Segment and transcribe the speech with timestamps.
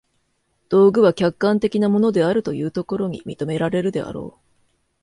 [0.69, 4.41] 道具は客観的なものであるというところに認められるであろう。